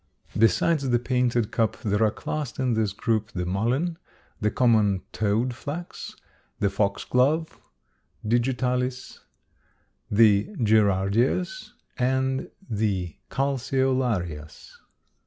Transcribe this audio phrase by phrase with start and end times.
[0.35, 3.99] Besides the painted cup there are classed in this group the mullen,
[4.39, 6.15] the common toad flax,
[6.59, 7.61] the foxglove
[8.27, 9.19] (Digitalis),
[10.09, 14.71] the gerardias, and the calceolarias.